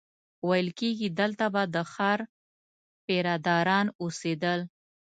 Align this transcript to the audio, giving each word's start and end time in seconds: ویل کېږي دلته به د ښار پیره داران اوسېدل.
ویل 0.47 0.69
کېږي 0.79 1.07
دلته 1.19 1.45
به 1.53 1.63
د 1.73 1.75
ښار 1.93 2.19
پیره 3.05 3.35
داران 3.45 3.87
اوسېدل. 4.01 4.59